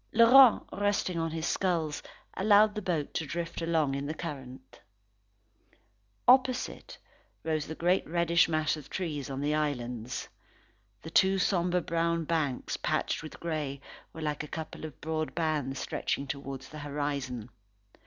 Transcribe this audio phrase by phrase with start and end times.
[0.13, 2.01] Laurent, resting on his skulls,
[2.33, 4.81] allowed the boat to drift along in the current.
[6.27, 6.97] Opposite,
[7.43, 10.27] rose the great reddish mass of trees on the islands.
[11.03, 13.79] The two sombre brown banks, patched with grey,
[14.11, 17.49] were like a couple of broad bands stretching towards the horizon.